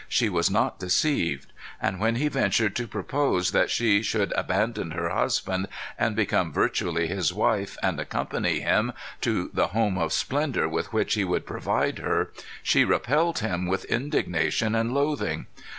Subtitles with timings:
[0.09, 1.53] She was not deceived.
[1.79, 7.05] And when he ventured to propose that she should abandon her husband, and become virtually
[7.05, 11.99] his wife, and accompany him to the home of splendor with which he would provide
[11.99, 12.31] her,
[12.63, 15.45] she repelled him with indignation and loathing.